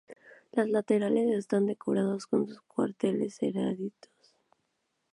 [0.53, 4.33] Los laterales están decorados con sus cuarteles heráldicos.